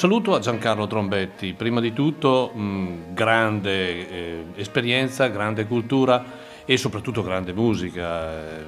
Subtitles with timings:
[0.00, 6.24] saluto a Giancarlo Trombetti, prima di tutto mh, grande eh, esperienza, grande cultura
[6.64, 8.32] e soprattutto grande musica.
[8.32, 8.64] Eh,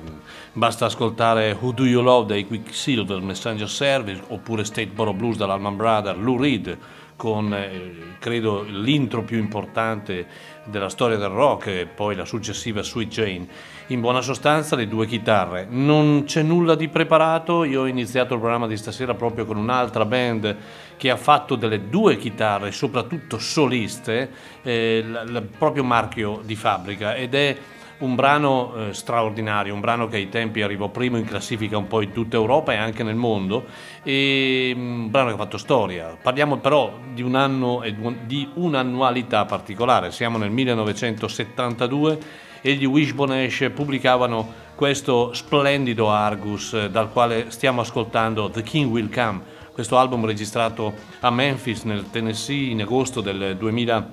[0.52, 6.18] basta ascoltare Who Do You Love dei Quicksilver Messenger Service oppure Stateboro Blues dall'Alman Brother,
[6.18, 6.78] Lou Reed
[7.16, 10.26] con eh, credo l'intro più importante
[10.64, 13.46] della storia del rock e poi la successiva Sweet Jane.
[13.88, 15.66] In buona sostanza le due chitarre.
[15.68, 20.04] Non c'è nulla di preparato, io ho iniziato il programma di stasera proprio con un'altra
[20.04, 20.56] band
[21.02, 24.30] che ha fatto delle due chitarre, soprattutto soliste,
[24.62, 27.16] eh, l- l- proprio marchio di fabbrica.
[27.16, 27.56] Ed è
[27.98, 32.02] un brano eh, straordinario, un brano che ai tempi arrivò primo in classifica un po'
[32.02, 33.64] in tutta Europa e anche nel mondo,
[34.04, 36.16] e mm, un brano che ha fatto storia.
[36.22, 42.18] Parliamo però di un anno e di un'annualità particolare, siamo nel 1972
[42.60, 48.88] e gli Wishbone Ash pubblicavano questo splendido Argus eh, dal quale stiamo ascoltando The King
[48.88, 54.10] Will Come questo album registrato a Memphis nel Tennessee in agosto del, 2000,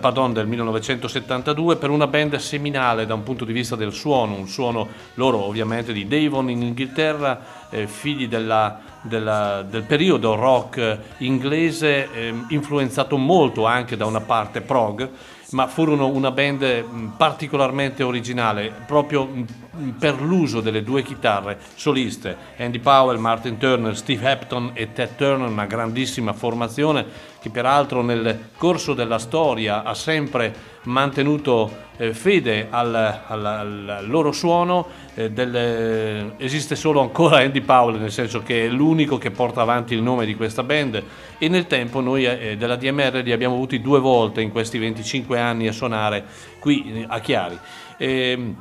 [0.00, 4.48] pardon, del 1972 per una band seminale da un punto di vista del suono, un
[4.48, 12.10] suono loro ovviamente di Devon in Inghilterra, eh, figli della, della, del periodo rock inglese,
[12.12, 15.10] eh, influenzato molto anche da una parte prog
[15.50, 22.36] ma furono una band mm, particolarmente originale proprio mm, per l'uso delle due chitarre soliste,
[22.56, 28.48] Andy Powell, Martin Turner, Steve Hepton e Ted Turner, una grandissima formazione che peraltro nel
[28.56, 36.34] corso della storia ha sempre mantenuto eh, fede al, al, al, loro suono, eh, del,
[36.38, 40.26] esiste solo ancora Andy Powell, nel senso che è l'unico che porta avanti il nome
[40.26, 41.02] di questa band
[41.38, 45.38] e nel tempo noi eh, della DMR li abbiamo avuti due volte in questi 25
[45.38, 46.24] anni a suonare
[46.58, 47.58] qui eh, a Chiari.
[47.98, 48.52] Ehm, Mm,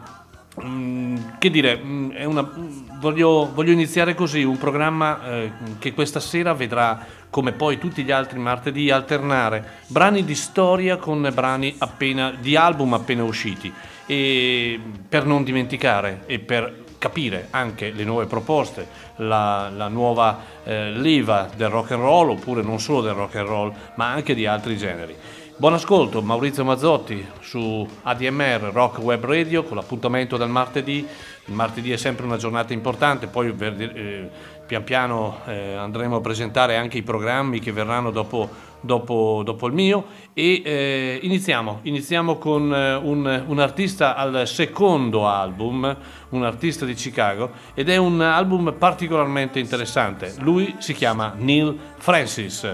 [1.37, 6.53] che dire, mm, una, mm, voglio, voglio, iniziare così, un programma eh, che questa sera
[6.53, 12.55] vedrà, come poi tutti gli altri martedì, alternare brani di storia con brani appena, di
[12.55, 13.71] album appena usciti,
[14.05, 14.79] e
[15.09, 18.87] per non dimenticare e per capire anche le nuove proposte,
[19.17, 23.47] la, la nuova eh, leva del rock and roll, oppure non solo del rock and
[23.47, 25.15] roll, ma anche di altri generi.
[25.57, 31.07] Buon ascolto, Maurizio Mazzotti su ADMR Rock Web Radio con l'appuntamento del martedì.
[31.45, 34.29] Il martedì è sempre una giornata importante, poi eh,
[34.67, 38.49] pian piano eh, andremo a presentare anche i programmi che verranno dopo,
[38.81, 45.25] dopo, dopo il mio e eh, iniziamo, iniziamo con eh, un, un, artista al secondo
[45.25, 45.97] album,
[46.31, 50.33] un artista di Chicago ed è un album particolarmente interessante.
[50.39, 52.67] Lui si chiama Neil Francis.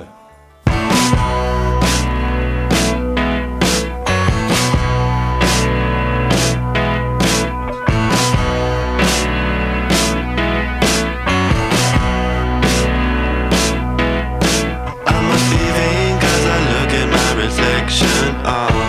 [17.91, 18.80] reflection of uh,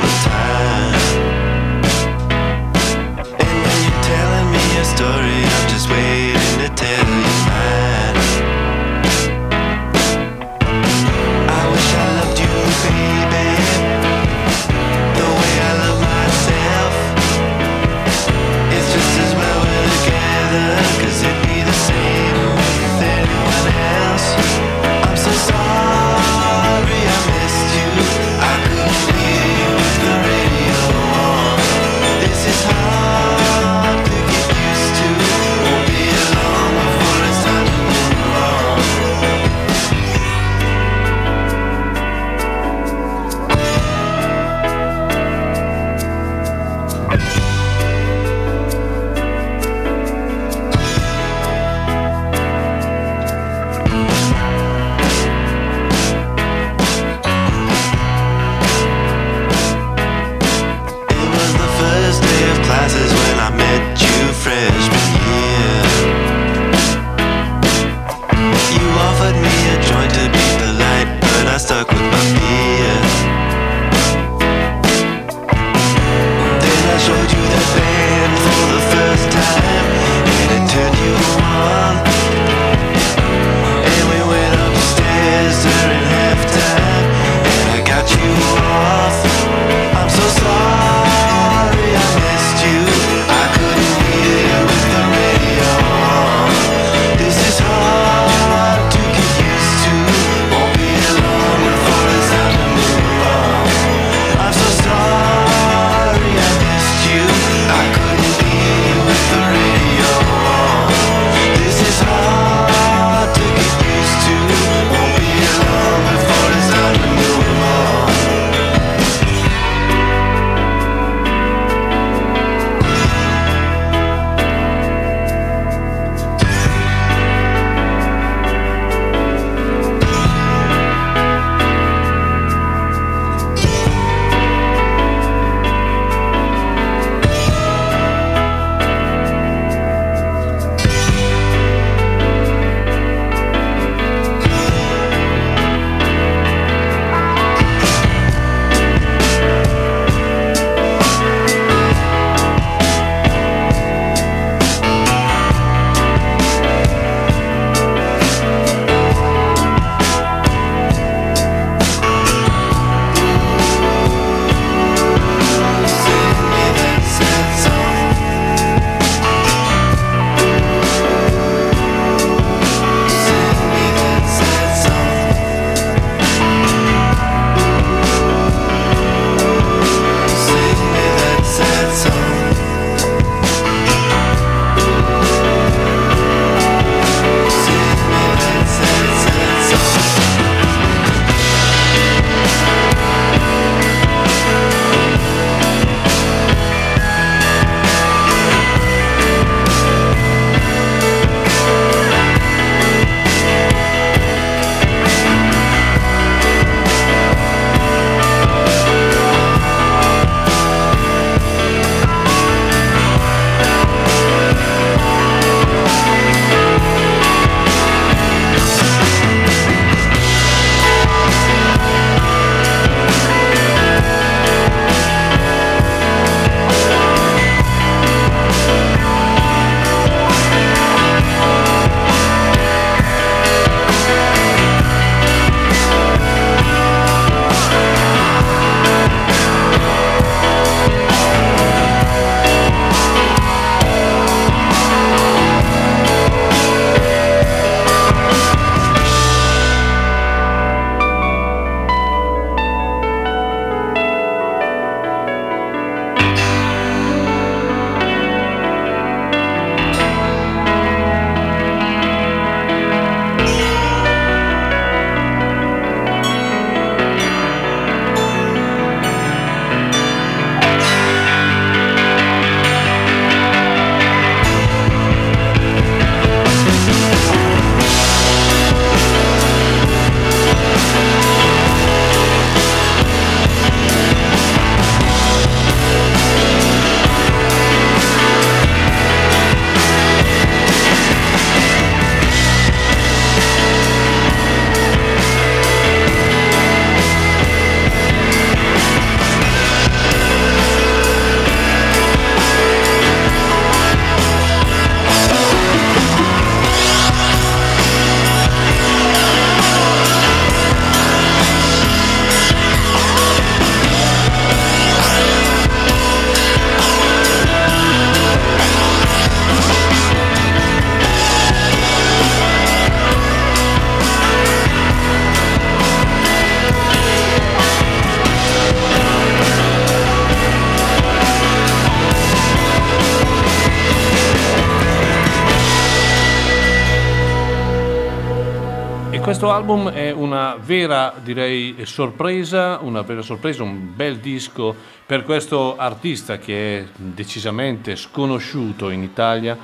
[339.32, 345.78] questo album è una vera, direi, sorpresa, una vera sorpresa, un bel disco per questo
[345.78, 349.56] artista che è decisamente sconosciuto in Italia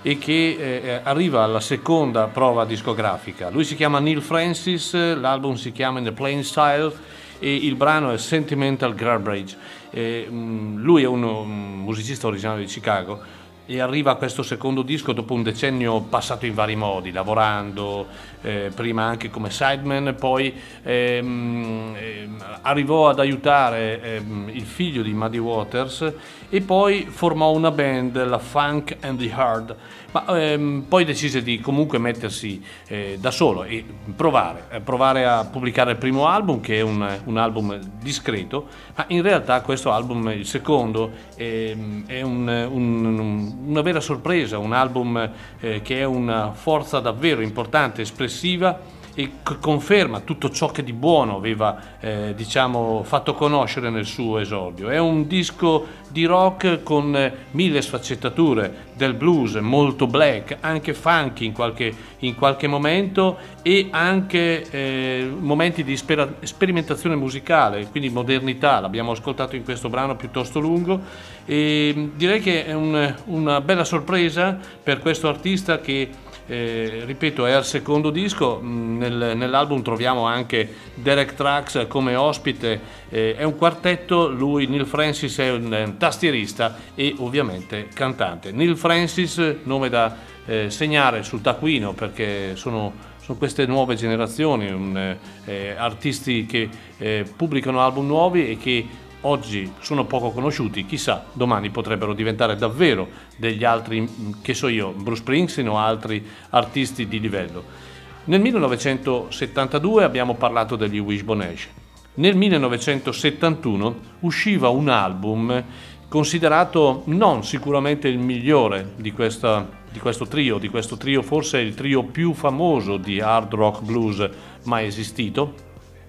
[0.00, 3.50] e che eh, arriva alla seconda prova discografica.
[3.50, 6.92] Lui si chiama Neil Francis, l'album si chiama In the Plain Style
[7.40, 9.56] e il brano è Sentimental Garbage.
[9.90, 13.20] Eh, lui è un, un musicista originario di Chicago
[13.66, 18.06] e arriva a questo secondo disco dopo un decennio passato in vari modi, lavorando
[18.42, 25.12] eh, prima anche come sideman, poi ehm, ehm, arrivò ad aiutare ehm, il figlio di
[25.12, 26.12] Muddy Waters
[26.48, 29.76] e poi formò una band, la Funk and the Hard,
[30.16, 35.44] ma ehm, poi decise di comunque mettersi eh, da solo e provare, eh, provare, a
[35.44, 40.30] pubblicare il primo album che è un, un, album discreto, ma in realtà questo album,
[40.30, 45.30] il secondo, ehm, è un, un una vera sorpresa, un album
[45.60, 48.78] eh, che è una forza davvero importante, espressiva
[49.18, 49.30] e
[49.60, 54.90] conferma tutto ciò che di buono aveva eh, diciamo, fatto conoscere nel suo esordio.
[54.90, 61.46] È un disco di rock con eh, mille sfaccettature del blues, molto black, anche funky
[61.46, 68.80] in qualche, in qualche momento e anche eh, momenti di spera- sperimentazione musicale, quindi modernità,
[68.80, 71.00] l'abbiamo ascoltato in questo brano piuttosto lungo
[71.46, 76.10] e direi che è un, una bella sorpresa per questo artista che
[76.46, 82.80] eh, ripeto, è al secondo disco, mm, Nel, nell'album troviamo anche Derek Trax come ospite,
[83.08, 88.52] eh, è un quartetto, lui Neil Francis è un, un tastierista e ovviamente cantante.
[88.52, 95.16] Neil Francis, nome da eh, segnare sul taccuino perché sono, sono queste nuove generazioni, un,
[95.44, 98.86] eh, artisti che eh, pubblicano album nuovi e che
[99.26, 104.92] oggi sono poco conosciuti, chissà, domani potrebbero diventare davvero degli altri, mm, che so io,
[104.92, 107.84] Bruce Springsteen o altri artisti di livello.
[108.24, 111.68] Nel 1972 abbiamo parlato degli Wishbone Ash.
[112.14, 115.64] Nel 1971 usciva un album
[116.08, 121.74] considerato non sicuramente il migliore di, questa, di, questo trio, di questo trio forse il
[121.74, 124.28] trio più famoso di hard rock blues
[124.64, 125.54] mai esistito,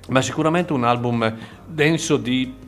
[0.10, 2.66] ma sicuramente un album denso di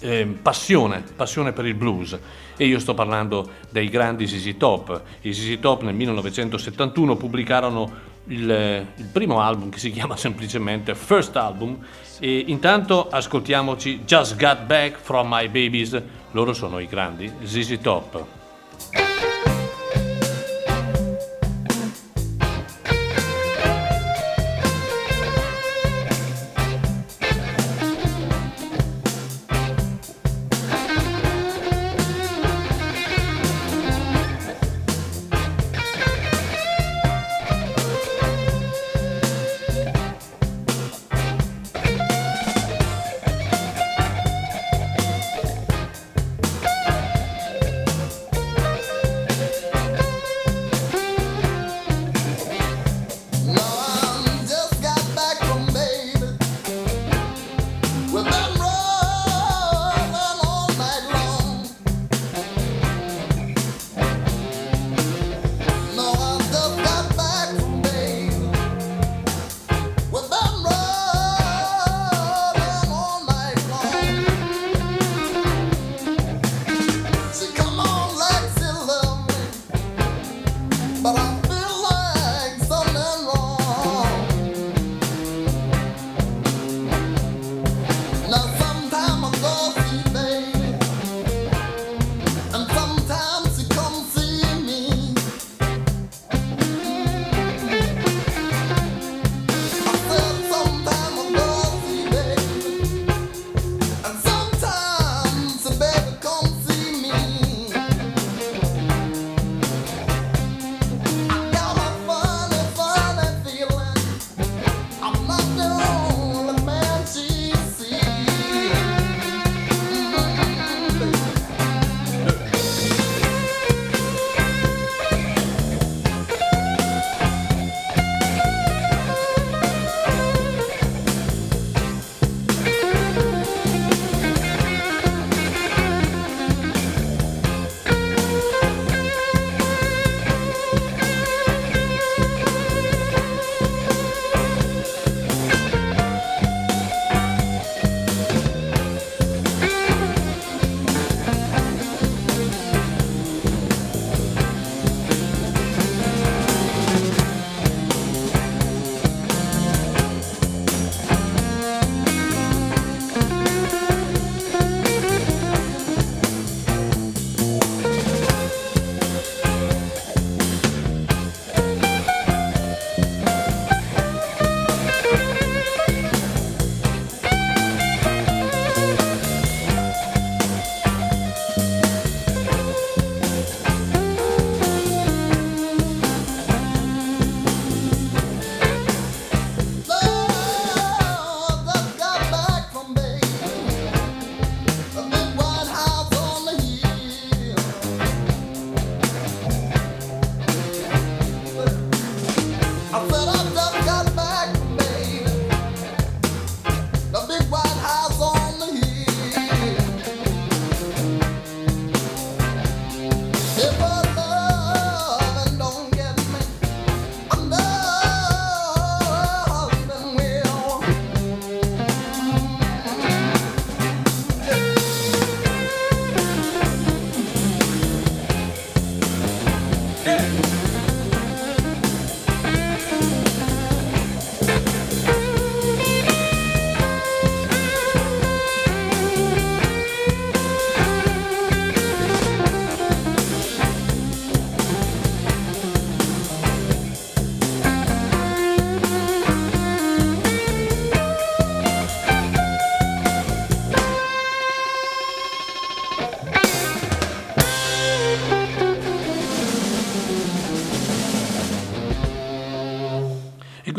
[0.00, 2.18] eh, passione, passione per il blues
[2.56, 5.02] e io sto parlando dei grandi ZZ Top.
[5.22, 11.36] I ZZ Top nel 1971 pubblicarono il, il, primo album che si chiama semplicemente First
[11.36, 11.78] Album
[12.18, 16.00] e intanto ascoltiamoci Just Got Back From My Babies,
[16.32, 18.24] loro sono i grandi ZZ Top.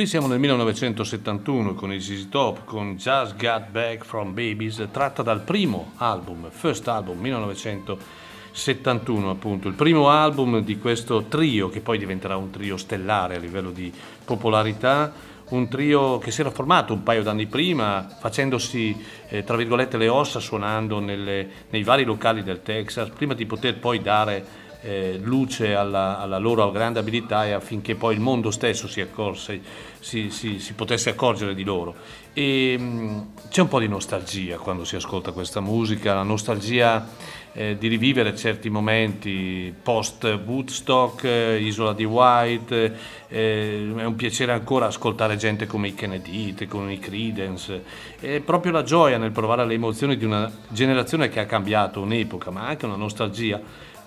[0.09, 5.41] Siamo nel 1971 con i ZZ Top, con Just Got Back from Babies, tratta dal
[5.41, 12.37] primo album, first album 1971 appunto, il primo album di questo trio che poi diventerà
[12.37, 13.93] un trio stellare a livello di
[14.25, 15.13] popolarità,
[15.49, 20.07] un trio che si era formato un paio d'anni prima, facendosi eh, tra virgolette le
[20.07, 24.43] ossa, suonando nelle, nei vari locali del Texas, prima di poter poi dare
[24.81, 29.59] eh, luce alla, alla, loro grande abilità e affinché poi il mondo stesso si, accorse,
[29.99, 31.95] si, si, si potesse accorgere di loro.
[32.33, 37.05] E, mh, mm, c'è un po' di nostalgia quando si ascolta questa musica, la nostalgia
[37.53, 44.53] eh, di rivivere certi momenti post Woodstock, eh, Isola di White, eh, è un piacere
[44.53, 47.83] ancora ascoltare gente come i Kennedy, come i Credence,
[48.19, 52.51] è proprio la gioia nel provare le emozioni di una generazione che ha cambiato un'epoca,
[52.51, 53.59] ma anche una nostalgia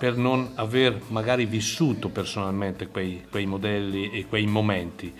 [0.02, 5.14] per non aver magari vissuto personalmente quei, quei modelli e quei momenti.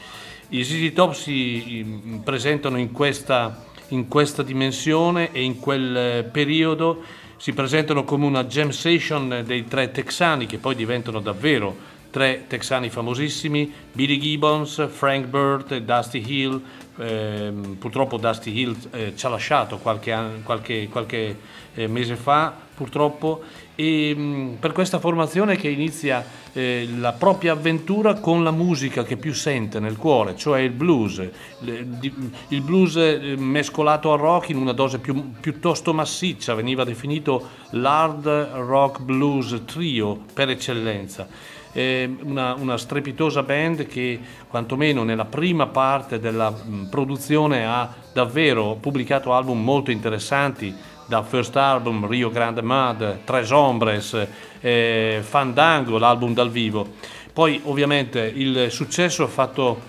[0.48, 6.24] I ZZ Top si mm, presentano in questa, in questa dimensione e in quel eh,
[6.24, 7.00] periodo
[7.36, 12.90] si presentano come una jam session dei tre texani che poi diventano davvero tre texani
[12.90, 16.60] famosissimi, Billy Gibbons, Frank Burt Dusty Hill.
[16.98, 21.38] Eh, purtroppo Dusty Hill eh, ci ha lasciato qualche, qualche, qualche
[21.74, 23.42] eh, mese fa, purtroppo,
[23.74, 29.16] e mh, per questa formazione che inizia eh, la propria avventura con la musica che
[29.16, 31.22] più sente nel cuore, cioè il blues,
[31.61, 38.26] il blues eh, mescolato al rock in una dose più, piuttosto massiccia, veniva definito l'hard
[38.26, 41.26] rock blues trio per eccellenza.
[41.74, 49.32] Una, una, strepitosa band che quantomeno nella prima parte della mh, produzione ha davvero pubblicato
[49.32, 50.74] album molto interessanti
[51.06, 54.26] dal first album Rio Grande Mud, Tres Hombres,
[54.60, 56.94] eh, Fandango, l'album dal vivo.
[57.32, 59.80] Poi ovviamente il successo ha fatto,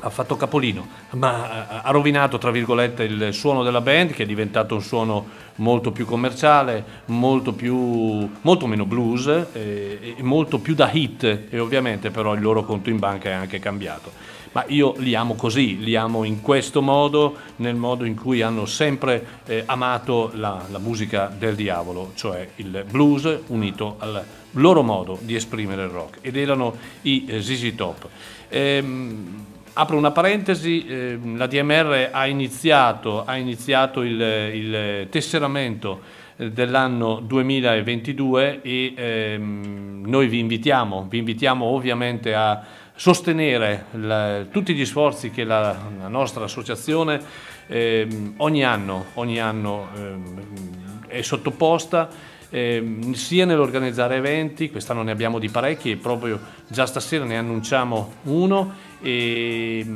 [0.00, 4.74] ha fatto capolino, ma ha rovinato tra virgolette il suono della band che è diventato
[4.74, 10.90] un suono molto più commerciale, molto, più, molto meno blues eh, e molto più da
[10.92, 15.14] hit e ovviamente però il loro conto in banca è anche cambiato ma io li
[15.14, 20.30] amo così, li amo in questo modo, nel modo in cui hanno sempre eh, amato
[20.34, 25.90] la, la, musica del diavolo, cioè il blues unito al loro modo di esprimere il
[25.90, 28.08] rock, ed erano i eh, ZZ Top.
[28.48, 36.00] Ehm, apro una parentesi, eh, la DMR ha iniziato, ha iniziato il, il tesseramento
[36.36, 42.64] eh, dell'anno 2022 e ehm, noi vi invitiamo, vi invitiamo ovviamente a
[42.98, 47.22] sostenere la, tutti gli sforzi che la, la nostra associazione
[47.68, 48.08] eh,
[48.38, 52.08] ogni anno, ogni anno eh, è sottoposta
[52.50, 58.14] eh, sia nell'organizzare eventi, quest'anno ne abbiamo di parecchi e proprio già stasera ne annunciamo
[58.24, 59.86] uno e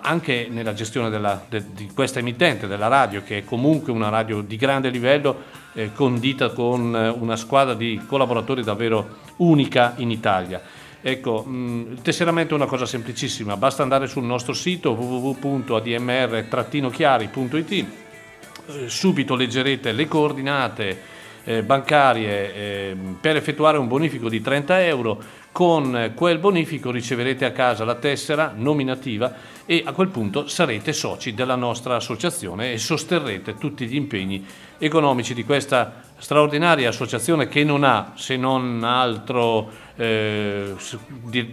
[0.00, 4.42] anche nella gestione della, de, di questa emittente della radio che è comunque una radio
[4.42, 10.60] di grande livello eh, condita con una squadra di collaboratori davvero unica in Italia.
[11.02, 17.86] Ecco, mm, il tesseramento è una cosa semplicissima, basta andare sul nostro sito www.admr-chiari.it, eh,
[18.86, 20.98] subito leggerete le coordinate
[21.44, 27.50] eh, bancarie eh, per effettuare un bonifico di 30 euro, con quel bonifico riceverete a
[27.50, 29.34] casa la tessera nominativa
[29.66, 34.46] e a quel punto sarete soci della nostra associazione e sosterrete tutti gli impegni
[34.78, 40.74] economici di questa straordinaria associazione che non ha se non altro eh,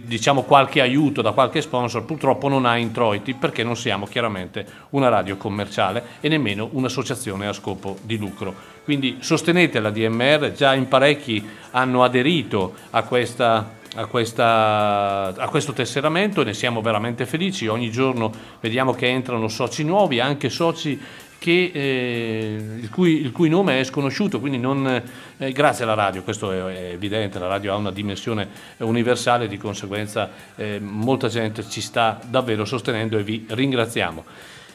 [0.04, 5.10] diciamo qualche aiuto da qualche sponsor, purtroppo non ha introiti perché non siamo chiaramente una
[5.10, 8.54] radio commerciale e nemmeno un'associazione a scopo di lucro.
[8.84, 15.72] Quindi sostenete la DMR, già in parecchi hanno aderito a questa a, questa, a, questo
[15.72, 17.66] tesseramento ne siamo veramente felici.
[17.66, 18.30] Ogni giorno
[18.60, 21.00] vediamo che entrano soci nuovi, anche soci
[21.38, 25.02] che, eh, il, cui, il, cui, nome è sconosciuto, quindi non,
[25.36, 28.48] eh, grazie alla radio, questo è, è, evidente, la radio ha una dimensione
[28.78, 34.24] universale, di conseguenza eh, molta gente ci sta davvero sostenendo e vi ringraziamo.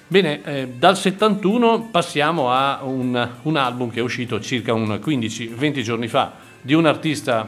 [0.08, 6.08] Bene, eh, dal 71 passiamo a un, un album che è uscito circa 15-20 giorni
[6.08, 7.48] fa di un artista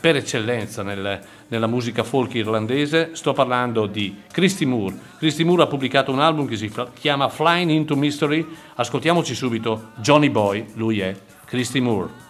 [0.00, 4.98] per eccellenza nel, nella musica folk irlandese, sto parlando di Christy Moore.
[5.18, 10.30] Christy Moore ha pubblicato un album che si chiama Flying into Mystery, ascoltiamoci subito Johnny
[10.30, 12.25] Boy, lui è Christy Moore.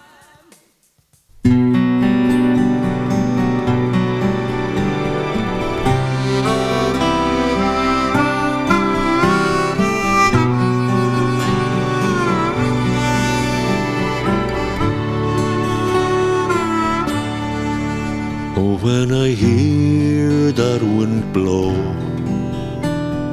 [21.37, 21.73] Blow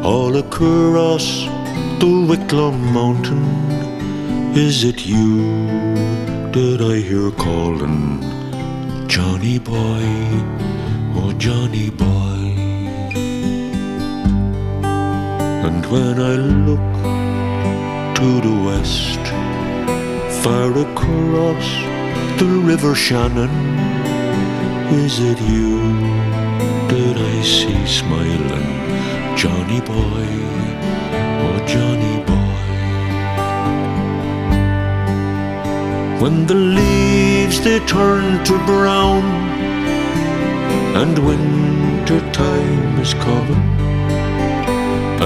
[0.04, 1.26] all across
[2.02, 3.46] the Wicklow Mountain.
[4.68, 5.28] Is it you
[6.56, 8.02] that I hear calling,
[9.08, 10.06] Johnny boy,
[11.20, 12.42] oh Johnny boy?
[15.68, 16.36] And when I
[16.68, 16.90] look
[18.18, 19.24] to the west,
[20.44, 21.68] far across
[22.42, 23.54] the River Shannon,
[25.04, 26.13] is it you
[27.44, 28.74] see smiling,
[29.36, 30.28] Johnny boy,
[31.44, 32.64] oh Johnny boy?
[36.22, 39.24] When the leaves they turn to brown
[41.02, 43.64] and winter time is coming,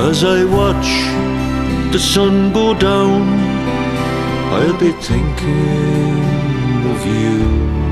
[0.10, 0.89] as I watch
[1.93, 3.21] the sun go down,
[4.56, 6.17] I'll be thinking
[6.93, 7.87] of you.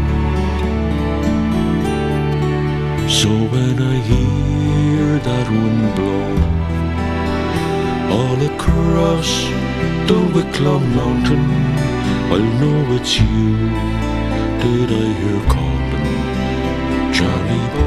[3.21, 6.35] So when I hear that wind blow
[8.17, 9.29] all across
[10.09, 11.45] the Wicklow Mountain,
[12.33, 13.55] I'll know it's you
[14.61, 16.11] that I hear calling,
[17.17, 17.84] Johnny boy,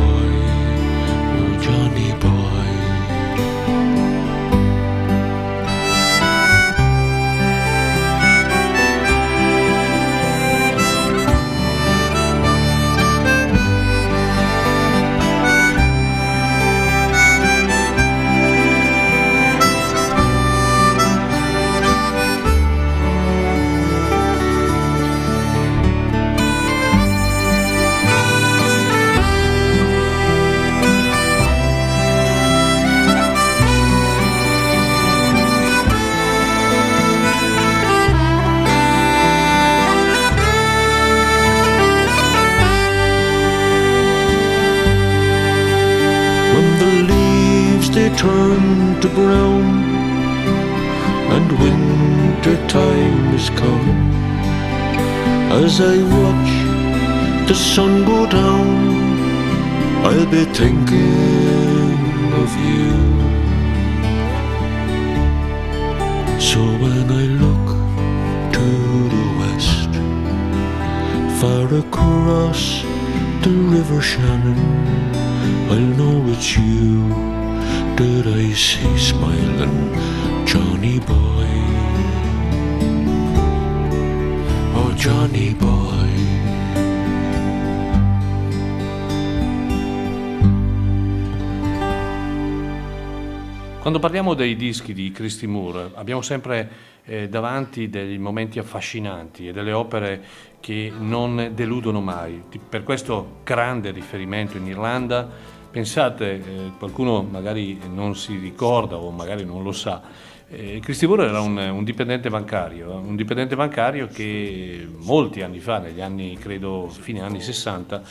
[94.18, 96.68] parliamo dei dischi di Christy Moore abbiamo sempre
[97.04, 100.20] eh, davanti dei momenti affascinanti e delle opere
[100.58, 102.42] che non deludono mai.
[102.68, 105.28] Per questo grande riferimento in Irlanda,
[105.70, 110.02] pensate, eh, qualcuno magari non si ricorda o magari non lo sa,
[110.50, 115.78] eh, Christy Moore era un, un dipendente bancario, un dipendente bancario che molti anni fa,
[115.78, 118.02] negli anni credo fine anni 60,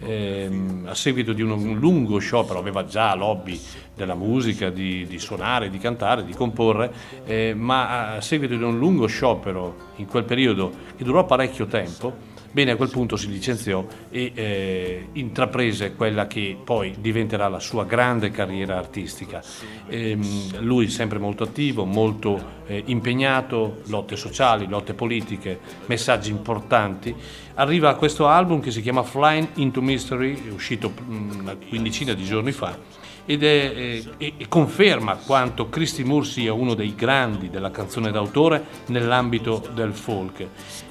[0.00, 3.58] ehm, a seguito di un, un lungo sciopero, aveva già l'hobby
[3.94, 6.92] della musica, di, di suonare, di cantare, di comporre,
[7.24, 12.34] eh, ma a seguito di un lungo sciopero in quel periodo che durò parecchio tempo,
[12.50, 17.84] Bene, a quel punto si licenziò e eh, intraprese quella che poi diventerà la sua
[17.84, 19.42] grande carriera artistica.
[19.88, 27.14] Ehm, lui sempre molto attivo, molto eh, impegnato, lotte sociali, lotte politiche, messaggi importanti.
[27.54, 32.24] Arriva a questo album che si chiama Flying into Mystery, è uscito una quindicina di
[32.24, 37.50] giorni fa ed è, eh, e, e conferma quanto Christy Moore sia uno dei grandi
[37.50, 40.46] della canzone d'autore nell'ambito del folk.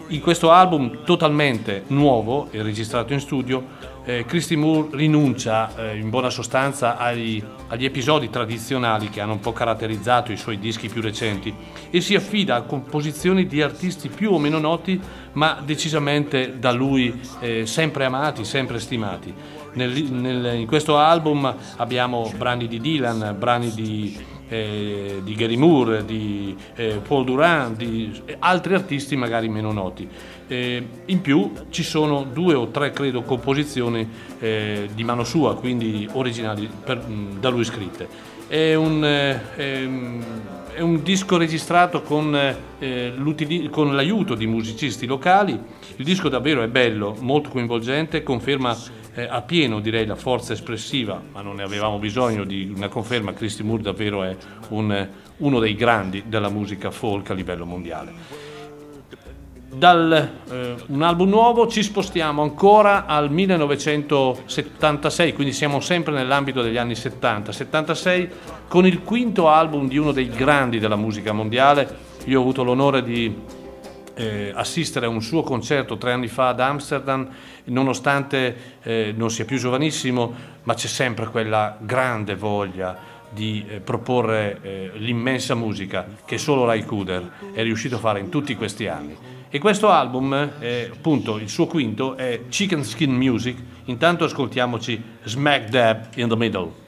[0.10, 6.12] In questo album totalmente nuovo e registrato in studio, eh, Christy Moore rinuncia eh, in
[6.12, 11.02] buona sostanza agli, agli episodi tradizionali che hanno un po' caratterizzato i suoi dischi più
[11.02, 11.52] recenti
[11.90, 15.02] e si affida a composizioni di artisti più o meno noti,
[15.34, 19.34] ma decisamente da lui eh, sempre amati, sempre stimati.
[19.74, 24.16] Nel- nel- in questo album abbiamo brani di Dylan, brani di,
[24.48, 30.08] eh, di Gary Moore, di eh, Paul Durand, di eh, altri artisti magari meno noti.
[30.48, 34.08] Eh, in più ci sono due o tre, credo, composizioni
[34.40, 38.08] eh, di mano sua, quindi originali per- mh, da lui scritte.
[38.48, 40.24] È un, eh, ehm,
[40.76, 42.38] è un disco registrato con,
[43.72, 45.58] con l'aiuto di musicisti locali.
[45.96, 48.76] Il disco davvero è bello, molto coinvolgente, conferma
[49.16, 53.34] eh, a pieno direi la forza espressiva, ma non ne avevamo bisogno di una conferma.
[53.34, 54.36] Christy Moore davvero è
[54.70, 58.44] un- uno dei grandi della musica folk a livello mondiale.
[59.76, 66.78] Dal eh, un album nuovo ci spostiamo ancora al 1976, quindi siamo sempre nell'ambito degli
[66.78, 67.52] anni 70.
[67.52, 68.30] 76
[68.70, 72.14] con il quinto album di uno dei grandi della musica mondiale.
[72.26, 73.36] Io ho avuto l'onore di
[74.16, 77.28] eh, assistere a un suo concerto tre anni fa ad Amsterdam,
[77.66, 84.60] nonostante eh, non sia più giovanissimo, ma c'è sempre quella grande voglia di eh, proporre
[84.62, 89.16] eh, l'immensa musica che solo Ray Kuder è riuscito a fare in tutti questi anni.
[89.50, 93.58] E questo album, eh, appunto il suo quinto, è Chicken Skin Music.
[93.86, 96.85] Intanto ascoltiamoci Smack Dab in the Middle.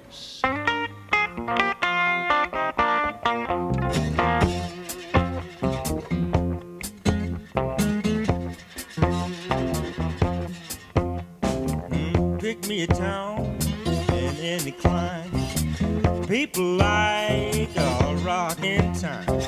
[16.58, 19.41] Like a rocking time.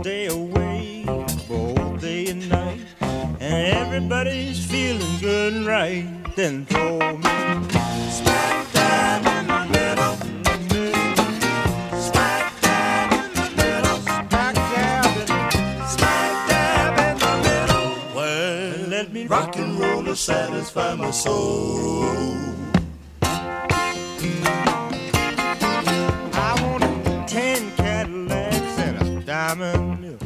[0.00, 1.04] Stay away
[1.48, 6.06] both day and night, and everybody's feeling good and right.
[6.36, 7.22] Then throw me
[8.10, 10.16] smack dab in the middle.
[19.28, 22.57] Rock and roll to satisfy my soul.
[29.48, 30.18] Ten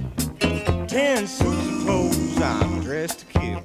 [1.29, 3.63] suits of clothes, I'm dressed to kill.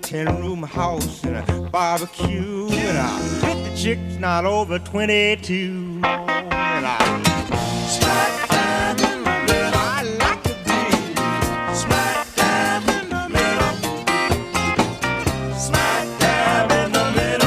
[0.00, 6.02] Ten room house and a barbecue, and I bet the chick's not over 22.
[6.04, 6.98] And I
[7.88, 9.00] Smackdown
[9.74, 10.80] I like to be
[11.74, 13.74] SmackDab in the middle
[15.58, 17.42] smack dab in the middle.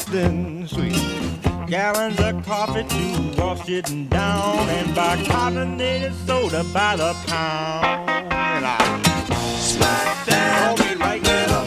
[0.00, 1.68] Something sweet.
[1.68, 8.08] Gallons of coffee to all sitting down and buy carbonated soda by the pound.
[8.32, 8.78] And I
[9.58, 11.66] smack down right middle.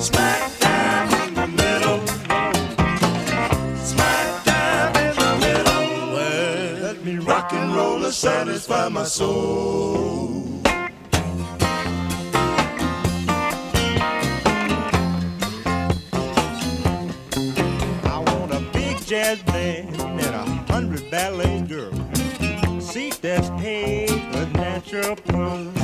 [0.00, 2.06] Smack down in the middle.
[3.76, 6.12] Smack down in the middle.
[6.14, 10.15] Well, let me rock and roll to satisfy my soul.
[19.26, 21.98] Jazz band and a hundred ballet girls.
[22.78, 25.74] Seat that's paved with natural pearls.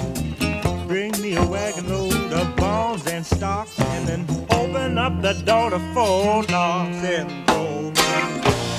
[0.87, 5.71] Bring me a wagon load of bonds and stocks, and then open up the door
[5.71, 7.93] to four knocks and go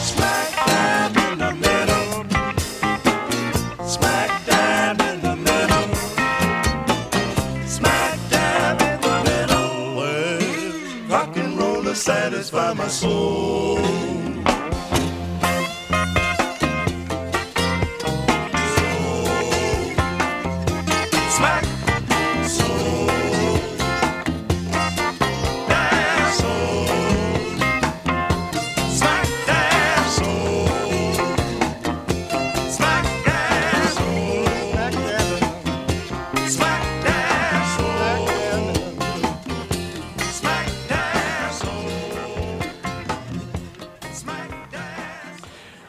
[0.09, 2.07] smack dab in the middle.
[3.85, 5.87] Smack dab in the middle.
[7.67, 9.95] Smack dab in the middle.
[9.97, 13.62] Well, rock and roll to satisfy my soul.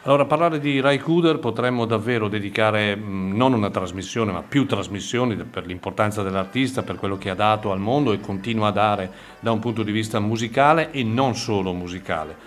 [0.07, 5.65] Allora, parlare di Rai Kuder potremmo davvero dedicare non una trasmissione, ma più trasmissioni per
[5.65, 9.57] l'importanza dell'artista, per quello che ha dato al mondo e continua a dare da un
[9.57, 12.37] punto di vista musicale e non solo musicale.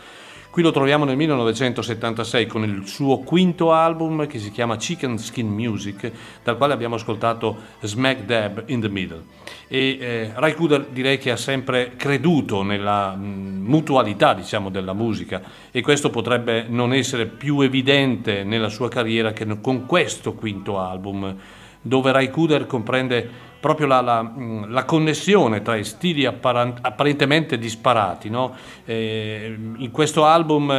[0.59, 5.47] Qui lo troviamo nel 1976 con il suo quinto album che si chiama Chicken Skin
[5.47, 6.11] Music,
[6.43, 9.23] dal quale abbiamo ascoltato Smack Dab in the Middle.
[9.69, 14.95] E eh, Ray Kuder direi che ha sempre creduto nella mh, mm, mutualità diciamo, della
[14.95, 20.81] musica e questo potrebbe non essere più evidente nella sua carriera che con questo quinto
[20.81, 21.37] album,
[21.81, 23.31] dove Ray Kuder comprende
[23.61, 28.31] proprio la, la, mm, la, connessione tra i stili apparentemente disparati.
[28.31, 28.55] No?
[28.85, 30.71] Eh, in questo album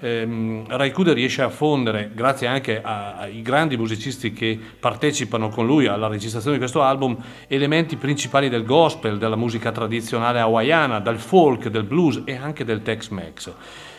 [0.00, 6.06] eh, Raikuda riesce a fondere, grazie anche ai grandi musicisti che partecipano con lui alla
[6.06, 7.16] registrazione di questo album,
[7.48, 12.82] elementi principali del gospel, della musica tradizionale hawaiana, del folk, del blues e anche del
[12.82, 13.52] Tex-Mex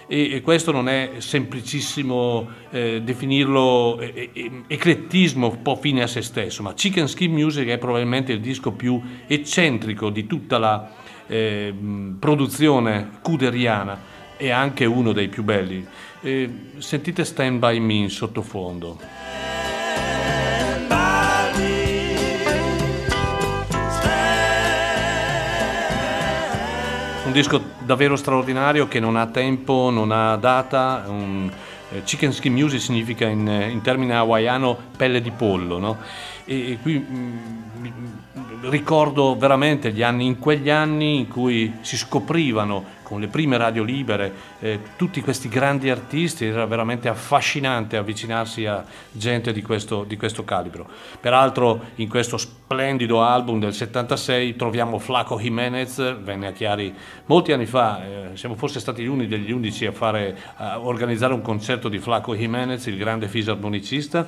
[0.10, 6.24] e, e questo non è semplicissimo eh, definirlo eh, eclettismo un po' fine a se
[6.24, 10.92] stesso, ma Chicken Skin Music è probabilmente il disco più eccentrico di tutta la
[11.28, 11.72] eh,
[12.20, 15.86] produzione kuderiana è anche uno dei più belli.
[16.22, 18.98] Eh, sentite Stand By Me in sottofondo.
[27.30, 31.04] Un disco davvero straordinario che non ha tempo, non ha data.
[31.06, 31.48] Un,
[31.92, 35.98] eh, chicken skin music significa in, in termine hawaiano pelle di pollo, no?
[36.46, 37.14] E, e qui mh,
[37.78, 43.58] mm, ricordo veramente gli anni, in quegli anni in cui si scoprivano con le prime
[43.58, 50.04] radio libere, eh, tutti questi grandi artisti, era veramente affascinante avvicinarsi a gente di questo,
[50.04, 50.88] di questo calibro.
[51.20, 56.94] Peraltro in questo splendido album del 76 troviamo Flaco Jimenez, venne a Chiari
[57.26, 61.34] molti anni fa, eh, siamo forse stati gli uni degli undici a, fare, a organizzare
[61.34, 64.28] un concerto di Flaco Jimenez, il grande fisarmonicista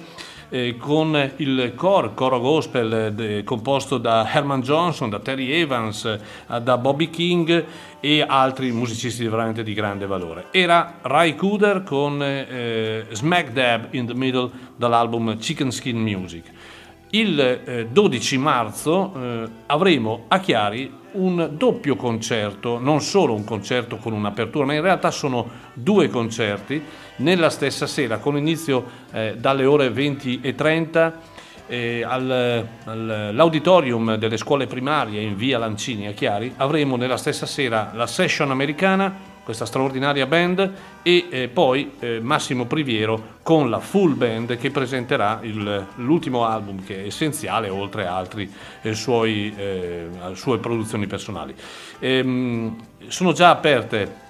[0.51, 6.61] eh, con il core, coro gospel eh, composto da Herman Johnson, da Terry Evans, eh,
[6.61, 7.65] da Bobby King
[8.01, 10.47] e altri musicisti veramente di grande valore.
[10.51, 16.51] Era Ray Cooder con eh, Smack Dab in the Middle dall'album Chicken Skin Music.
[17.11, 23.97] Il 12 eh, marzo eh, avremo a Chiari un doppio concerto, non solo un concerto
[23.97, 26.81] con un'apertura, ma in realtà sono due concerti
[27.17, 31.19] nella stessa sera, con inizio eh, dalle ore 20 e 30
[31.71, 36.53] eh, al, all'auditorium delle scuole primarie in via Lancini a Chiari.
[36.57, 42.65] Avremo nella stessa sera la session americana questa straordinaria band e eh, poi eh, Massimo
[42.65, 48.17] Priviero con la full band che presenterà il, l'ultimo album che è essenziale oltre a
[48.17, 48.47] altre
[48.81, 51.55] eh, suoi, eh, sue produzioni personali.
[51.99, 52.75] Ehm,
[53.07, 54.29] sono già aperte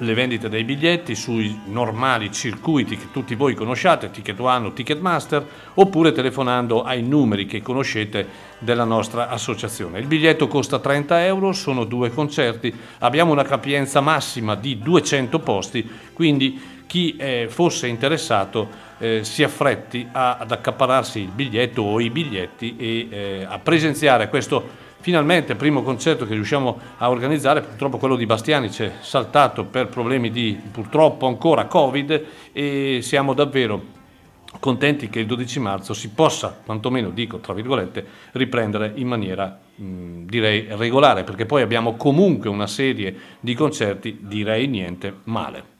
[0.00, 5.46] le vendite dei biglietti sui normali circuiti che tutti voi conosciate, Ticket One o Ticketmaster,
[5.74, 8.26] oppure telefonando ai numeri che conoscete
[8.58, 9.98] della nostra associazione.
[9.98, 15.88] Il biglietto costa 30 euro, sono due concerti, abbiamo una capienza massima di 200 posti,
[16.12, 22.10] quindi chi eh, fosse interessato eh, si affretti a, ad accapararsi il biglietto o i
[22.10, 28.16] biglietti e eh, a presenziare questo finalmente primo concerto che riusciamo a organizzare, purtroppo quello
[28.16, 33.98] di Bastiani ci è saltato per problemi di purtroppo ancora Covid e siamo davvero
[34.58, 40.66] contenti che il 12 marzo si possa, quantomeno dico tra virgolette, riprendere in maniera direi
[40.70, 45.78] regolare, perché poi abbiamo comunque una serie di concerti, direi niente male.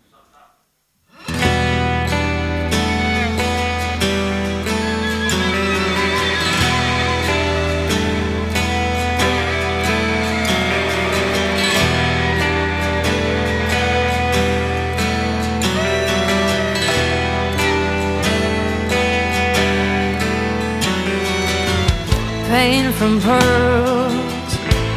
[22.61, 24.51] Pain from pearls.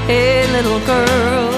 [0.09, 1.53] Hey, little girl,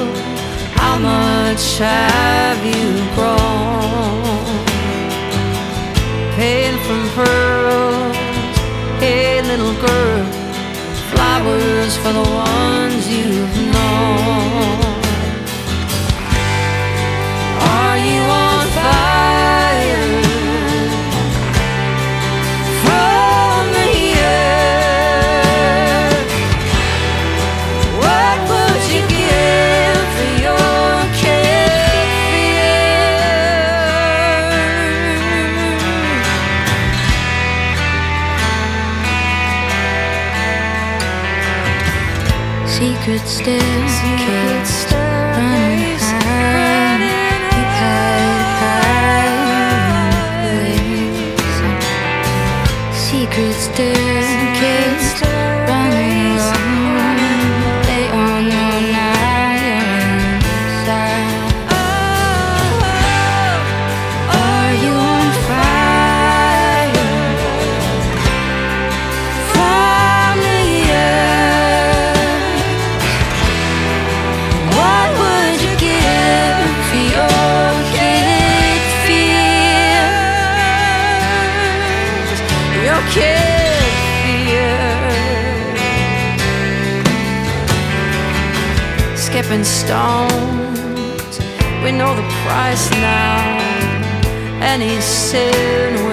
[0.80, 4.46] how much have you grown?
[6.38, 8.16] Pain from pearls.
[9.02, 10.26] Hey, little girl,
[11.12, 14.85] flowers for the ones you've known.
[43.48, 43.75] wasted
[89.56, 91.40] stepping stones.
[91.84, 93.58] We know the price now,
[94.62, 96.06] any sin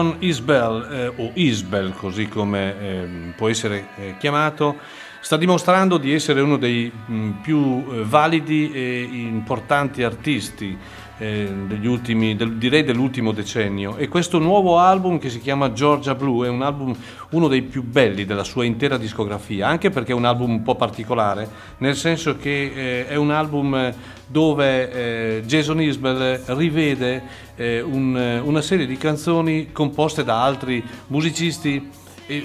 [0.00, 4.78] Jason Isbell, eh, o Isbell così come eh, può essere eh, chiamato,
[5.20, 10.76] sta dimostrando di essere uno dei mh, più eh, validi e importanti artisti
[11.20, 13.96] eh, degli ultimi, del- direi dell'ultimo decennio.
[13.96, 16.96] E questo nuovo album che si chiama Georgia Blue è un album
[17.30, 20.74] uno dei più belli della sua intera discografia, anche perché è un album un po'
[20.76, 21.48] particolare,
[21.78, 23.92] nel senso che eh, è un album
[24.26, 24.92] dove
[25.38, 27.22] eh, Jason Isbell rivede
[27.56, 31.90] eh, un- una serie di canzoni composte da altri musicisti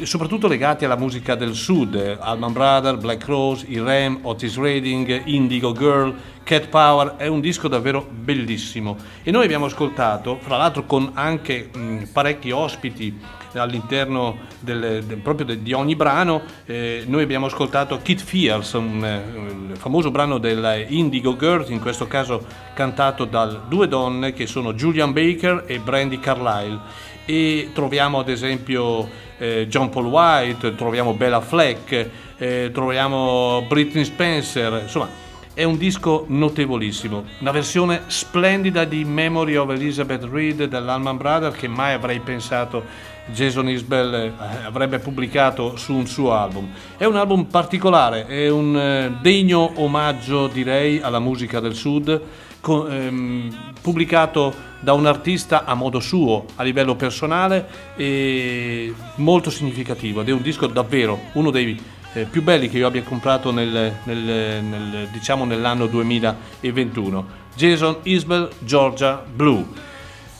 [0.03, 5.23] soprattutto legati alla musica del sud, eh, Allman Brothers, Black Rose, i Ram, Otis Redding,
[5.25, 6.13] Indigo Girl,
[6.43, 8.97] Cat Power, è un disco davvero bellissimo.
[9.23, 13.17] E noi abbiamo ascoltato, fra l'altro con anche mh, parecchi ospiti
[13.53, 19.03] all'interno del- del- proprio de- di ogni brano, eh, noi abbiamo ascoltato Kid Fears, un,
[19.03, 24.45] eh, il famoso brano del Indigo Girl, in questo caso cantato da due donne che
[24.45, 26.79] sono Julian Baker e Brandy Carlile
[27.25, 34.81] e troviamo ad esempio eh, John Paul White, troviamo Bella Fleck, eh, troviamo Britney Spencer,
[34.83, 35.23] insomma
[35.55, 41.69] è un disco notevolissimo, una versione splendida di Memory of Elizabeth Reed dell'Alman Brothers che
[41.69, 42.83] mai avrei pensato
[43.27, 44.31] Jason Isbell eh,
[44.65, 46.69] avrebbe pubblicato su un suo album.
[46.97, 52.21] È un album particolare, è un eh, degno omaggio direi alla musica del sud,
[52.61, 60.21] co- ehm, pubblicato da un artista a modo suo, a livello personale e molto significativo
[60.21, 61.79] ed è un disco davvero uno dei
[62.13, 67.43] eh, più belli che io abbia comprato nel, nel- nel- diciamo nell'anno 2021.
[67.55, 69.65] Jason Isbell, Georgia Blue.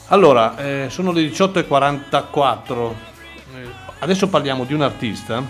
[0.08, 2.94] Allora, eh, sono le 18.44.
[3.54, 5.42] Eh, adesso parliamo di un artista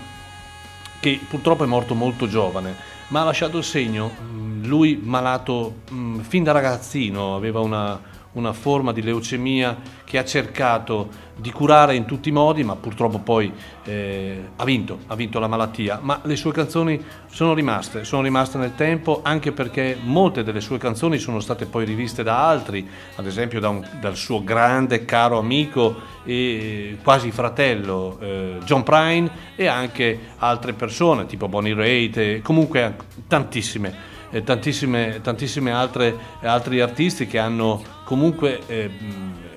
[0.99, 2.75] che purtroppo è morto molto giovane,
[3.09, 4.11] ma ha lasciato il segno.
[4.19, 8.01] Mm, Lui malato mm, fin da ragazzino, aveva una,
[8.37, 13.19] una forma di leucemia che ha cercato di curare in tutti i modi, ma purtroppo
[13.19, 13.51] poi
[13.83, 15.99] eh, ha vinto, ha vinto la malattia.
[16.01, 20.77] Ma le sue canzoni sono rimaste, sono rimaste nel tempo anche perché molte delle sue
[20.77, 25.37] canzoni sono state poi riviste da altri, ad esempio da un- dal suo grande caro
[25.37, 32.95] amico e quasi fratello eh, John Prine e anche altre persone tipo Bonnie Raitt comunque
[33.27, 38.89] tantissime eh, tantissime, tantissime altre altri artisti che hanno comunque eh,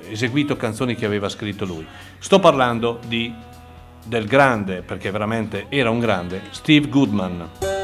[0.09, 1.87] eseguito canzoni che aveva scritto lui.
[2.19, 3.33] Sto parlando di
[4.05, 7.80] del grande perché veramente era un grande Steve Goodman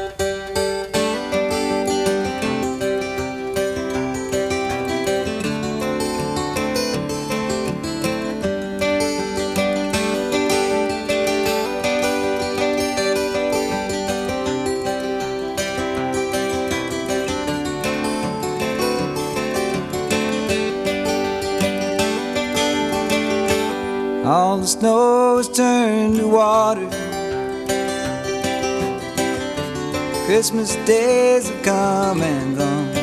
[30.37, 32.93] Christmas days have come and gone.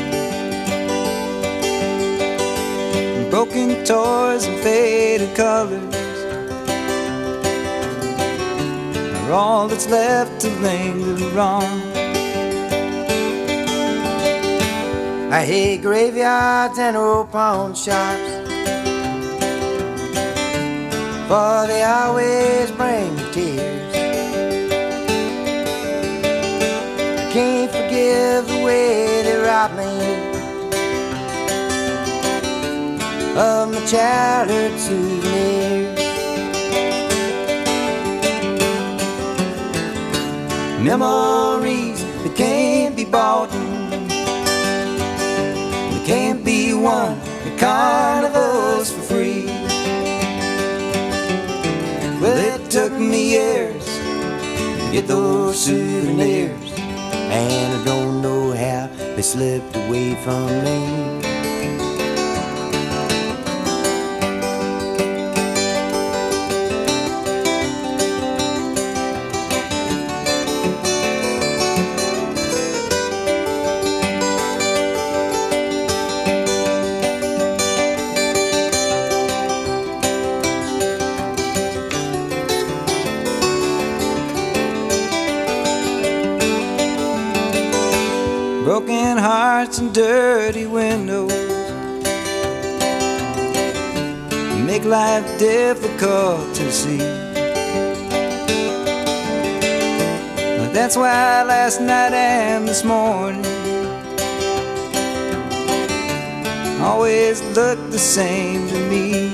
[3.28, 5.82] Broken toys and faded colors
[9.16, 11.64] are all that's left to linger on.
[15.32, 18.30] I hate graveyards and old pawn shops.
[21.26, 23.73] for they always bring tears.
[27.34, 29.84] Can't forgive the way they robbed me
[33.36, 35.98] of my childhood souvenirs.
[40.80, 43.50] Memories that can't be bought,
[45.90, 49.46] they can't be won at carnivals for free.
[52.20, 56.63] Well, it took me years to get those souvenirs,
[57.34, 61.23] and I don't know how they slipped away from me.
[95.38, 96.98] Difficult to see.
[100.58, 103.44] But That's why last night and this morning
[106.80, 109.32] always look the same to me.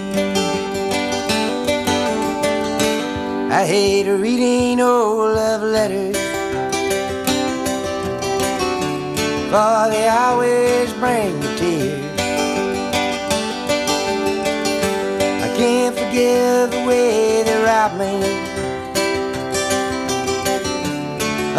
[3.50, 6.16] I hate reading old love letters.
[9.50, 12.19] For they always bring me tears.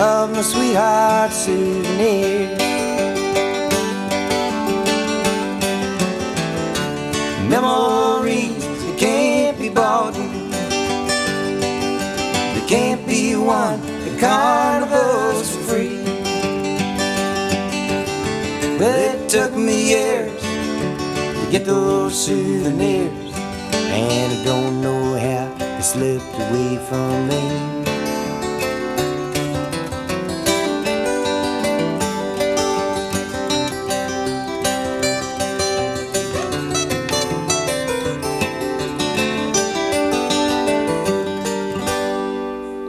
[0.01, 2.57] Of my sweetheart's souvenirs.
[7.49, 10.13] Memories that can't be bought,
[12.53, 16.03] they can't be won at carnivals for free.
[18.79, 23.34] But it took me years to get those souvenirs,
[23.73, 25.11] and I don't know
[25.91, 27.79] slipped away from me.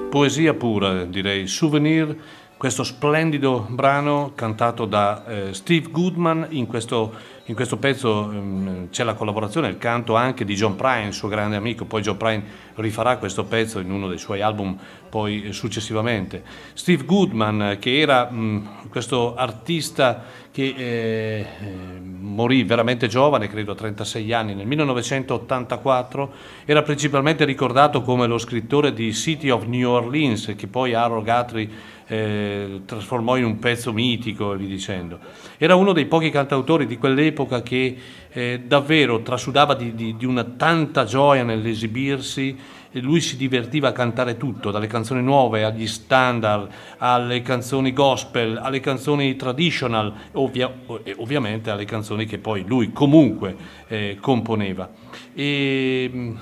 [0.09, 1.49] Poesia pura, direi.
[1.49, 2.17] Souvenir,
[2.57, 6.47] questo splendido brano cantato da eh, Steve Goodman.
[6.51, 7.13] In questo,
[7.47, 11.57] in questo pezzo ehm, c'è la collaborazione, il canto anche di John Prine, suo grande
[11.57, 11.85] amico.
[11.85, 12.45] Poi John Prine
[12.77, 14.79] rifarà questo pezzo in uno dei suoi album
[15.09, 16.43] poi eh, successivamente.
[16.75, 20.23] Steve Goodman, che era mh, questo artista
[20.53, 26.33] che eh, eh, morì veramente giovane, credo a 36 anni, nel 1984,
[26.65, 31.69] era principalmente ricordato come lo scrittore di City of New Orleans, che poi Harold Guthrie
[32.13, 35.19] eh, trasformò in un pezzo mitico e via dicendo.
[35.57, 37.97] Era uno dei pochi cantautori di quell'epoca che
[38.31, 42.55] eh, davvero trasudava di, di, di una tanta gioia nell'esibirsi
[42.91, 48.59] e lui si divertiva a cantare tutto, dalle canzoni nuove agli standard, alle canzoni gospel,
[48.59, 50.71] alle canzoni traditional, ovvia,
[51.03, 53.57] e ovviamente alle canzoni che poi lui comunque
[53.89, 54.91] eh, componeva.
[55.33, 56.35] E, eh,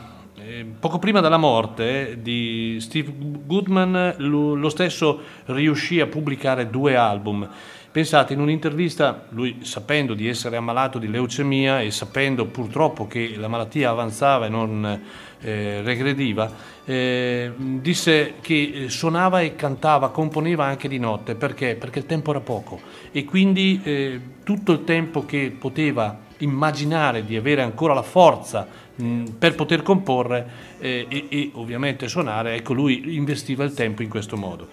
[0.78, 7.48] poco prima della morte di Steve Goodman, lo, stesso riuscì a pubblicare due album.
[7.92, 13.48] Pensate, in un'intervista, lui sapendo di essere ammalato di leucemia e sapendo purtroppo che la
[13.48, 15.00] malattia avanzava e non
[15.40, 16.52] eh, regrediva,
[16.84, 21.74] eh, disse che suonava e cantava, componeva anche di notte, perché?
[21.74, 22.80] Perché il tempo era poco
[23.10, 29.24] e quindi eh, tutto il tempo che poteva immaginare di avere ancora la forza mh,
[29.38, 34.36] per poter comporre eh, e, e, ovviamente suonare, ecco lui investiva il tempo in questo
[34.36, 34.68] modo.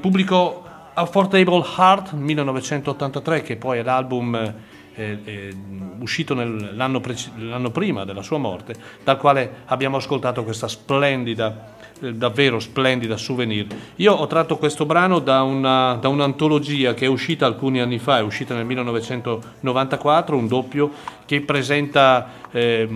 [0.00, 5.56] pubblicò Affordable Heart 1983, che poi è l'album eh, eh,
[6.00, 11.76] uscito nel, l'anno, prec- l'anno, prima della sua morte, dal quale abbiamo ascoltato questa splendida,
[12.00, 13.66] davvero splendida souvenir.
[13.96, 18.18] Io ho tratto questo brano da, una, da un'antologia che è uscita alcuni anni fa,
[18.18, 20.90] è uscita nel 1994, un doppio
[21.26, 22.88] che presenta eh,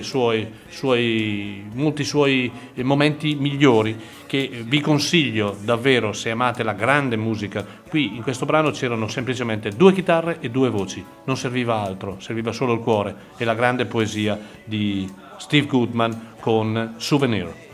[0.00, 7.64] suoi, suoi, molti suoi momenti migliori che vi consiglio davvero se amate la grande musica.
[7.88, 12.52] Qui in questo brano c'erano semplicemente due chitarre e due voci, non serviva altro, serviva
[12.52, 17.69] solo il cuore e la grande poesia di Steve Goodman con Souvenir.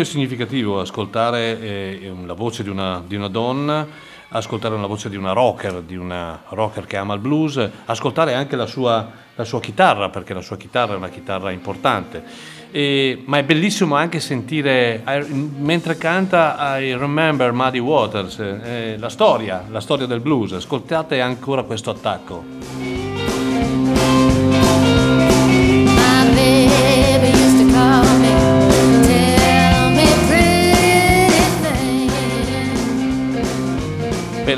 [0.00, 3.86] Bello e significativo ascoltare eh, la voce di una, di una donna,
[4.28, 8.56] ascoltare la voce di una rocker, di una rocker che ama il blues, ascoltare anche
[8.56, 12.22] la sua, la sua chitarra, perché la sua chitarra è una chitarra importante.
[12.70, 19.08] E- ma è bellissimo anche sentire, I- mentre canta I Remember Muddy Waters, eh, la
[19.08, 20.52] storia, la storia del blues.
[20.52, 22.59] Ascoltate ancora questo attacco.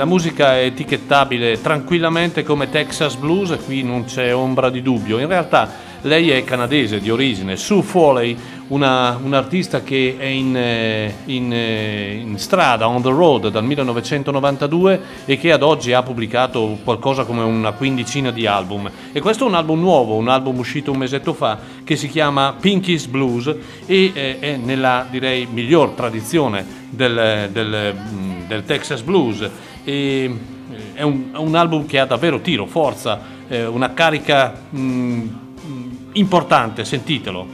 [0.02, 5.20] La musica è etichettabile tranquillamente come Texas Blues, qui non c'è ombra di dubbio.
[5.20, 8.36] In realtà lei è canadese di origine, Sue Foley,
[8.68, 15.00] una, un'artista che è in, eh, in, eh, in strada, on the road, dal 1992
[15.24, 18.90] e che ad oggi ha pubblicato qualcosa come una quindicina di album.
[19.12, 22.56] E questo è un album nuovo, un album uscito un mesetto fa, che si chiama
[22.58, 23.54] Pinky's Blues
[23.86, 29.48] e eh, è nella, direi, miglior tradizione del, del, mm, del Texas Blues.
[29.84, 34.54] E, eh, è un, è un album che ha davvero tiro, forza, eh, una carica
[34.74, 35.28] mm,
[35.66, 37.46] mm, importante, sentitelo.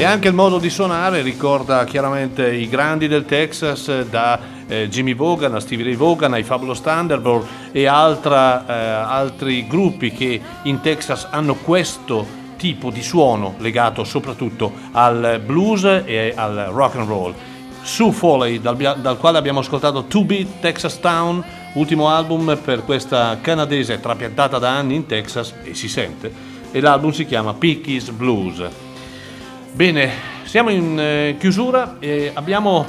[0.00, 4.88] E anche il modo di suonare ricorda chiaramente i grandi del Texas, eh, da eh,
[4.88, 10.40] Jimmy Vaughan a Stevie Ray Vaughan ai Fabulous Thunderbird e altra, eh, altri gruppi che
[10.62, 12.26] in Texas hanno questo
[12.60, 17.34] tipo di suono legato soprattutto al blues e al rock and roll.
[17.80, 21.42] Sue Foley, dal, dal quale abbiamo ascoltato To Beat Texas Town,
[21.72, 26.30] ultimo album per questa canadese trapiantata da anni in Texas e si sente,
[26.70, 28.62] e l'album si chiama Picky's Blues.
[29.72, 30.10] Bene,
[30.42, 32.84] siamo in eh, chiusura e abbiamo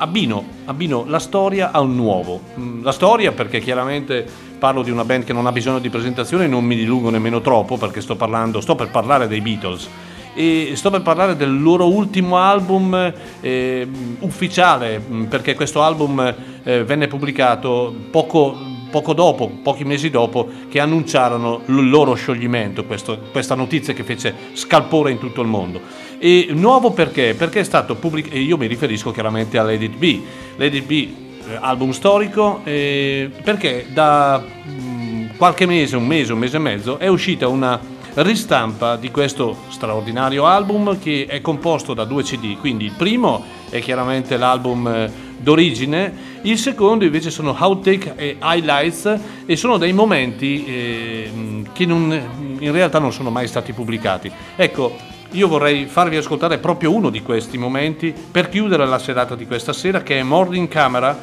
[0.00, 2.40] abbino, abbino la storia a un nuovo.
[2.54, 4.26] Mh, La storia perché chiaramente
[4.58, 7.40] parlo di una band che non ha bisogno di presentazione e non mi dilungo nemmeno
[7.40, 9.88] troppo perché sto parlando, sto per parlare dei Beatles
[10.34, 13.88] e sto per parlare del loro ultimo album eh,
[14.20, 18.56] ufficiale mh, perché questo album eh, venne pubblicato poco,
[18.90, 24.34] poco dopo, pochi mesi dopo che annunciarono il loro scioglimento, questo- questa notizia che fece
[24.54, 25.80] scalpore in tutto il mondo.
[26.22, 27.32] E nuovo perché?
[27.34, 30.20] Perché è stato pubblicato, e io mi riferisco chiaramente a Let It Be.
[30.56, 36.38] Let It Be, eh, album storico, eh, perché da mh, qualche mese, un mese, un
[36.38, 37.80] mese e mezzo, è uscita una
[38.16, 43.80] ristampa di questo straordinario album che è composto da due CD, quindi il primo è
[43.80, 46.12] chiaramente l'album eh, d'origine,
[46.42, 51.30] il secondo invece sono outtake e highlights e sono dei momenti eh,
[51.72, 54.30] che non- in realtà non sono mai stati pubblicati.
[54.56, 59.46] Ecco, io vorrei farvi ascoltare proprio uno di questi momenti per chiudere la serata di
[59.46, 61.16] questa sera che è Morning Camera,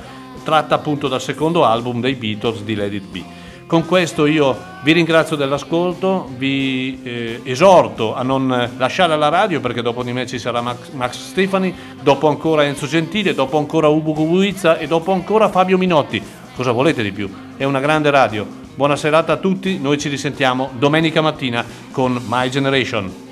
[0.44, 3.24] tratta appunto dal secondo album dei Beatles di Let It Be.
[3.68, 9.82] Con questo io vi ringrazio dell'ascolto, vi eh, esorto a non lasciare la radio perché
[9.82, 14.14] dopo di me ci sarà Max, Max Stefani, dopo ancora Enzo Gentile, dopo ancora Ubu
[14.14, 16.24] Guizza e dopo ancora Fabio Minotti.
[16.56, 17.30] Cosa volete di più?
[17.58, 18.48] È una grande radio.
[18.74, 23.27] Buona serata a tutti, noi ci risentiamo domenica mattina con My Generation.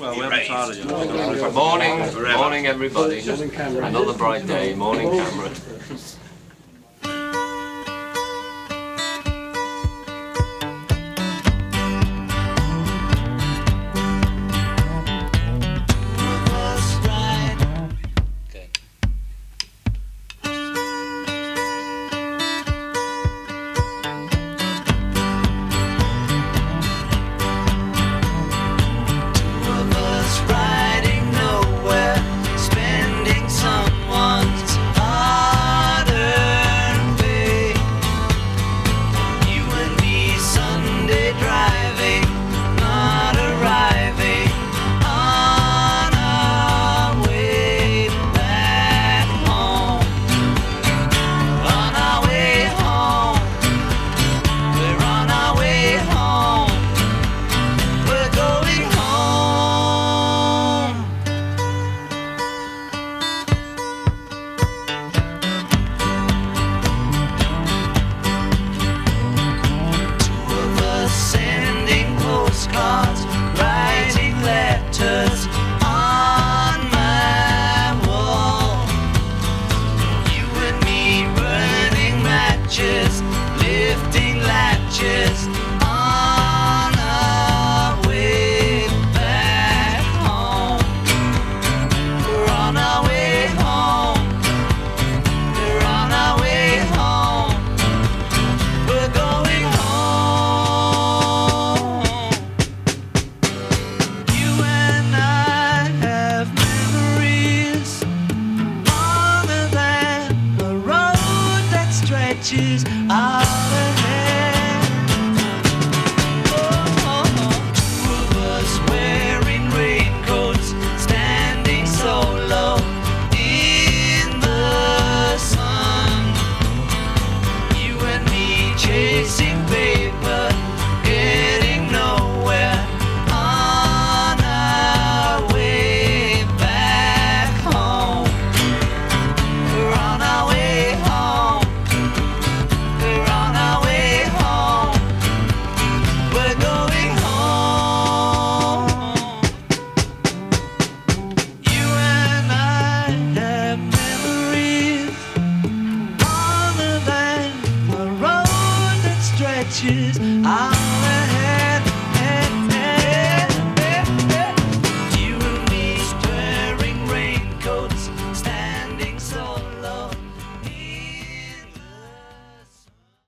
[0.00, 0.30] Morning,
[2.32, 3.20] morning everybody.
[3.20, 5.50] Another bright day, morning camera.